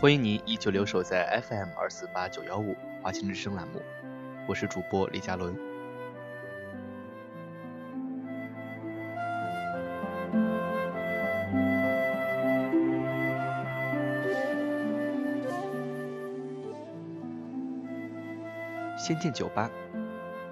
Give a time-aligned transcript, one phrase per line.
[0.00, 3.82] 欢迎您依旧留守在 FM 二四八九幺五华清之声栏目，
[4.46, 5.52] 我是主播李佳伦。
[18.96, 19.68] 仙剑酒吧，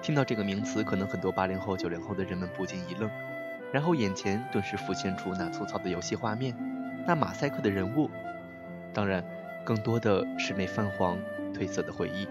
[0.00, 3.10] 听到这个名词，可能很多八零后、九零后的人们不禁一愣，
[3.70, 6.56] 然后眼前顿时浮现出那粗糙的游戏画面，
[7.06, 8.08] 那马赛克的人物。
[8.94, 9.24] 当然，
[9.64, 11.18] 更多的是那泛黄、
[11.52, 12.24] 褪色的回忆。《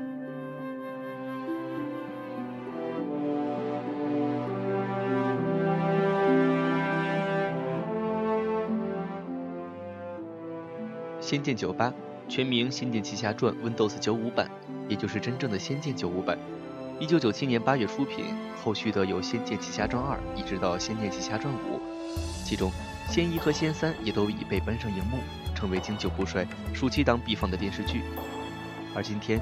[11.20, 11.90] 仙剑九八》
[12.30, 14.50] 全名《仙剑奇侠传》Windows 九五版，
[14.88, 16.38] 也就是真正的《仙剑九五版》。
[17.00, 18.26] 一九九七年八月出品，
[18.64, 21.78] 后续的有《仙剑奇侠传二》，一直到《仙剑奇侠传五》，
[22.46, 22.72] 其中
[23.10, 25.18] 仙一和仙三也都已被搬上荧幕。
[25.64, 28.02] 成为经久不衰、暑期档必放的电视剧，
[28.94, 29.40] 而今天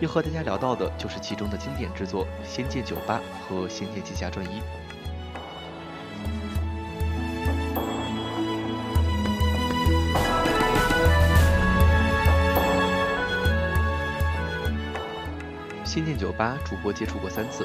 [0.00, 4.48] 要和大家聊到的就是其中的经典之作《仙剑九八》和《仙剑奇侠传一》。
[15.84, 17.64] 《仙剑九八》主播接触过三次，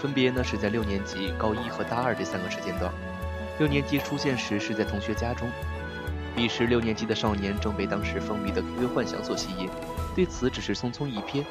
[0.00, 2.90] 分别呢是在六年级、高一和大二这三个时间段。
[3.58, 5.46] 六年级出现时是在同学家中。
[6.34, 9.68] 彼时六年级的少年正被当时风靡的 QQ 幻想所吸引，
[10.16, 11.44] 对此只是匆匆一瞥。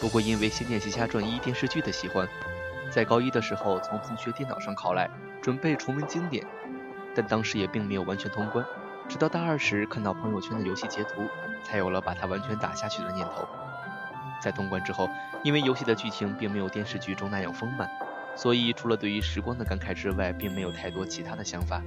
[0.00, 2.28] 不过因为《仙剑奇侠传一》电视剧的喜欢，
[2.90, 5.10] 在高一的时候从同学电脑上拷来，
[5.42, 6.46] 准备重温经典，
[7.14, 8.64] 但当时也并没有完全通关。
[9.08, 11.26] 直到大二时看到朋友圈的游戏截图，
[11.64, 13.48] 才有了把它完全打下去的念头。
[14.40, 15.10] 在通关之后，
[15.42, 17.90] 因为游戏的剧情并没有电视剧中那样丰满，
[18.36, 21.82] 所以除了对于时光的感慨之外，并没有太多其他的想法。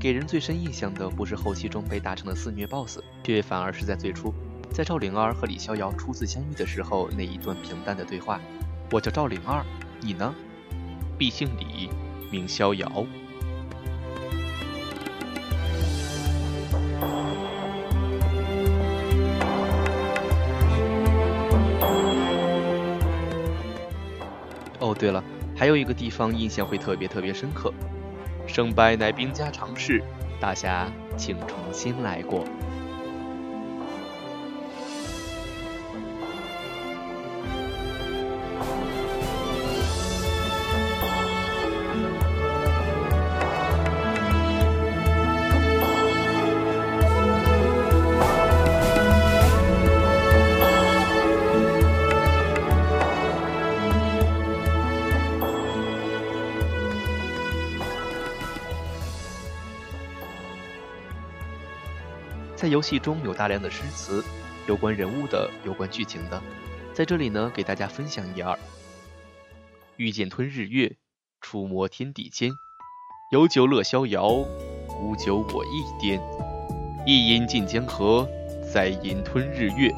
[0.00, 4.32] 给人最深印象的不是后期中被打成的肆虐 BOSS，却反而是在最初，
[4.70, 8.40] 在赵灵儿和李逍遥初次相遇的时候那一段平淡的对话
[8.92, 9.64] ：“我叫赵灵儿，
[10.00, 10.32] 你呢？
[11.18, 11.90] 必姓李，
[12.30, 12.88] 名逍遥。”
[24.78, 25.24] 哦，对了，
[25.56, 27.74] 还有一个地方印象会特别特别深刻。
[28.48, 30.02] 胜败乃兵家常事，
[30.40, 32.44] 大侠请重新来过。
[62.58, 64.20] 在游戏中有大量的诗词，
[64.66, 66.42] 有关人物的，有关剧情的，
[66.92, 68.58] 在这里呢，给大家分享一二。
[69.96, 70.96] 欲剑吞日月，
[71.40, 72.50] 触摸天地间。
[73.30, 74.44] 有酒乐逍遥，
[75.00, 76.20] 无酒我亦颠。
[77.06, 78.28] 一饮尽江河，
[78.74, 79.94] 再饮吞日月。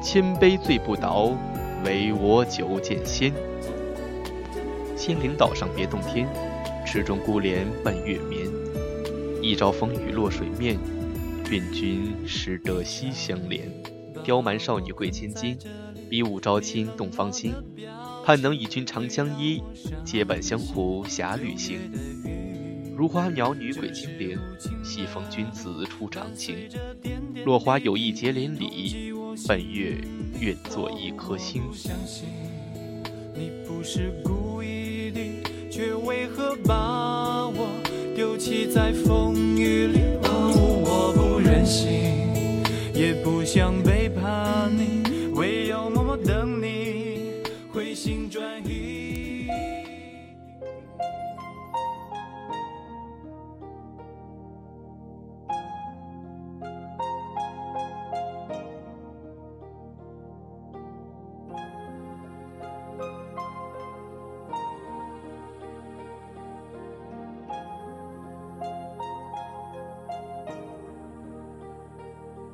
[0.00, 1.36] 千杯醉不倒，
[1.84, 3.34] 唯我酒剑仙。
[4.96, 6.28] 仙灵岛上别洞天，
[6.86, 8.48] 池中孤莲伴月眠。
[9.42, 10.78] 一朝风雨落水面。
[11.54, 13.70] 愿君识得西厢莲，
[14.24, 15.56] 刁蛮少女贵千金，
[16.10, 17.54] 比武招亲动芳心。
[18.24, 19.62] 盼能与君长相依，
[20.04, 21.78] 结伴相湖侠侣行。
[22.96, 24.36] 如花鸟女鬼精灵，
[24.82, 26.56] 西风君子出长情。
[27.44, 29.12] 落花有意结连理，
[29.46, 29.96] 本月
[30.40, 31.62] 愿做一颗星。
[33.32, 35.20] 你不是故意的，
[35.70, 37.68] 却为何把我
[38.16, 39.53] 丢弃在风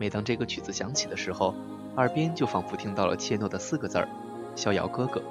[0.01, 1.55] 每当这个曲子响起的时候，
[1.99, 4.09] 耳边就仿佛听到了切诺的四个字儿
[4.57, 5.23] ：“逍遥哥哥。”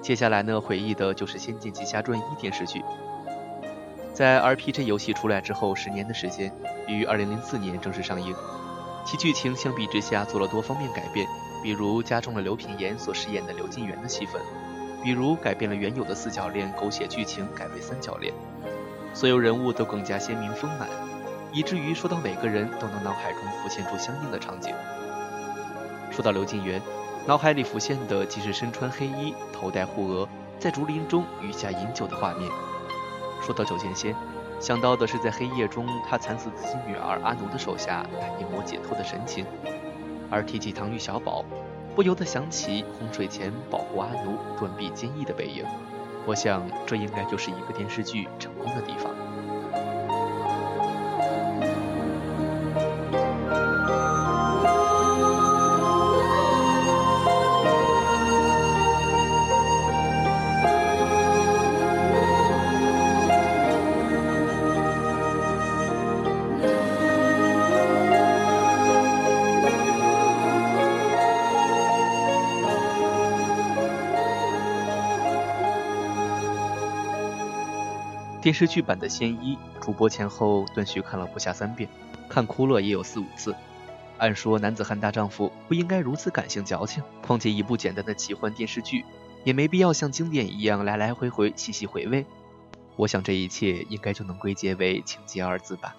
[0.00, 2.82] 接下来呢，回忆的就是《仙剑奇侠传一》电视剧。
[4.14, 6.50] 在 RPG 游戏出来之后十年的时间，
[6.86, 8.34] 于2004年正式上映。
[9.04, 11.26] 其剧情相比之下做了多方面改变，
[11.62, 14.40] 比如加重了刘品言所饰演的刘金元的戏份，
[15.04, 18.32] 比如改变了原有的四角恋狗血剧情改为三角恋，
[19.12, 20.88] 所有人物都更加鲜明丰满，
[21.58, 24.72] 以至于说到每个人都能脑海中浮现出相应的场景。
[26.08, 26.80] 说到刘金元。
[27.26, 30.26] 脑海里浮现的既是身穿黑衣、头戴护额，
[30.58, 32.48] 在竹林中雨下饮酒的画面。
[33.42, 34.14] 说到九剑仙，
[34.60, 39.44] 想到的是在黑夜中他惨死自己女儿阿奴的手下，那一抹解脱的神情。
[40.30, 41.44] 而提起唐钰小宝，
[41.96, 45.66] 不由得想起洪水前保护阿奴、断臂坚毅的背影。
[46.24, 49.12] 我想，这应该就是一个电视剧成功的地方。
[78.48, 81.86] 电视剧版的《仙医》，主播前后断续看了不下三遍，
[82.30, 83.54] 看哭了也有四五次。
[84.16, 89.04] 按说男子汉大丈夫不应该如此感性矫情，况且一部简单的奇幻电视剧，
[89.44, 92.24] 也没必要像经典一样来来回回细细回味。
[92.96, 95.94] 我想这一切应该就能归结为情节二字吧。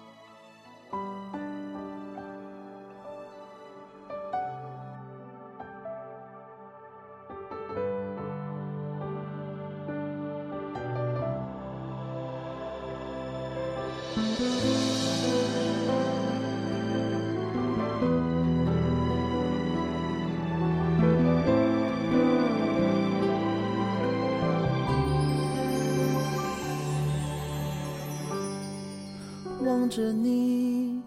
[29.90, 31.02] 着你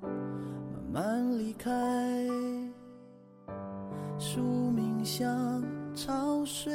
[0.00, 1.68] 慢慢离开，
[4.16, 5.60] 宿命像
[5.92, 6.72] 潮水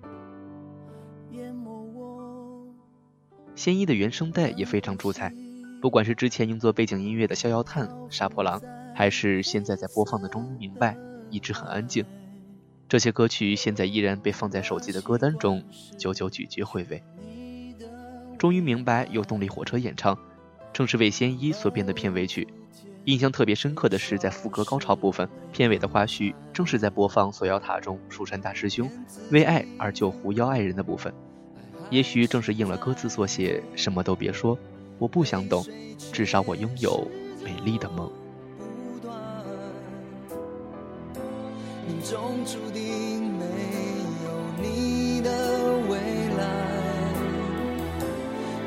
[0.00, 0.08] 般
[1.32, 2.64] 淹没我。
[3.56, 5.34] 仙一的原声带也非常出彩，
[5.82, 8.60] 不管是之前用作背景音乐的《逍遥叹》《杀破狼》，
[8.94, 10.94] 还是现在在播放的《终于明白》，
[11.28, 12.04] 一直很安静。
[12.88, 15.64] 这些歌曲现在依然被放在手机的歌单中，
[15.98, 17.02] 久久咀嚼回味。
[18.40, 20.18] 终于明白，由动力火车演唱，
[20.72, 22.48] 正是为仙一所编的片尾曲。
[23.04, 28.90] 印象特别深刻的是，在副歌高潮部分，片尾的花絮正是在播放《锁妖塔》中蜀山大师兄
[29.30, 31.12] 为爱而救狐妖爱人的部分。
[31.90, 34.58] 也许正是应了歌词所写，什么都别说，
[34.98, 35.62] 我不想懂，
[36.10, 37.06] 至少我拥有
[37.44, 38.10] 美丽的梦。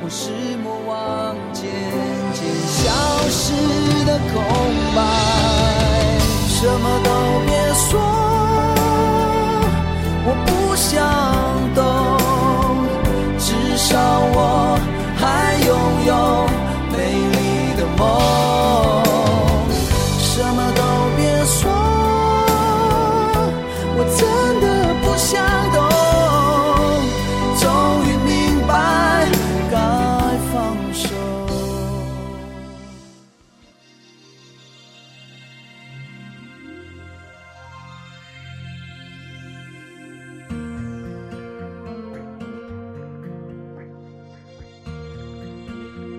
[0.05, 1.63] 我是魔王，渐
[2.33, 2.91] 渐消
[3.29, 3.55] 失
[4.03, 4.43] 的空
[4.93, 5.00] 白，
[6.50, 7.10] 什么都
[7.45, 7.73] 变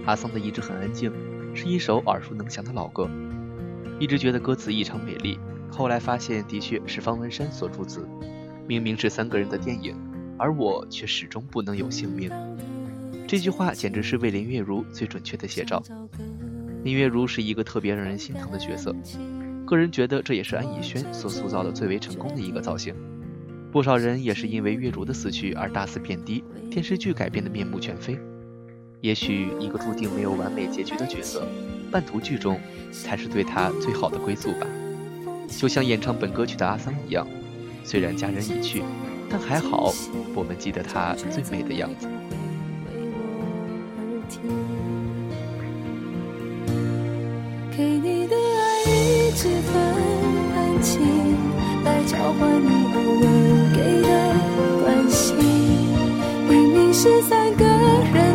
[0.06, 1.10] 阿桑的一直很安静，
[1.54, 3.08] 是一首耳熟能详的老歌。
[3.98, 5.38] 一直觉得歌词异常美丽，
[5.70, 8.06] 后来发现的确是方文山所著词。
[8.66, 9.96] 明明是三个人的电影，
[10.38, 12.30] 而我却始终不能有姓名。
[13.26, 15.82] 这句话简直是为林月如最准确的写照。
[16.82, 18.94] 林月如是一个特别让人心疼的角色，
[19.64, 22.94] 个人觉得这也是安以轩所塑造的最为成功的一个造型。
[23.72, 28.18] 不少人也是因为月如的死去而大肆贬低电视剧改编的面目全非。
[29.04, 31.46] 也许一个注定没有完美结局的角色，
[31.90, 32.58] 半途剧终，
[32.90, 34.66] 才是对他最好的归宿吧。
[35.46, 37.28] 就像演唱本歌曲的阿桑一样，
[37.84, 38.82] 虽然家人已去，
[39.28, 39.92] 但还好，
[40.34, 42.08] 我们记得他最美的样子。
[47.76, 49.74] 给你的爱一直很
[50.56, 51.02] 安静，
[51.84, 53.28] 来交换你偶尔
[53.76, 54.08] 给的
[54.82, 55.36] 关心。
[56.48, 58.33] 明明是三个人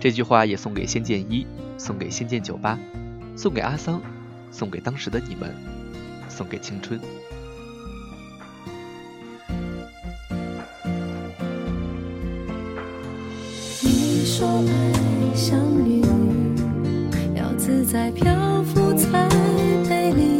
[0.00, 1.46] 这句话也送给仙剑一，
[1.78, 2.78] 送给仙剑酒吧，
[3.36, 4.02] 送给阿桑，
[4.50, 5.54] 送给当时的你们，
[6.28, 7.00] 送给青春。
[13.82, 16.02] 你说爱像雨，
[17.36, 19.28] 要自在漂浮才
[19.88, 20.38] 美丽。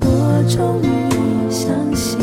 [0.00, 2.18] 我终于相信，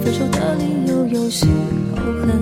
[0.00, 1.46] 分手的理由有时
[1.94, 2.41] 候很